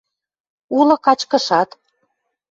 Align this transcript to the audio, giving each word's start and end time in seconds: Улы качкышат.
Улы 0.77 0.95
качкышат. 1.05 1.69